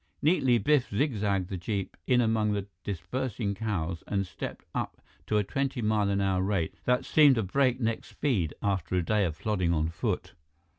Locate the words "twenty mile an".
5.43-6.19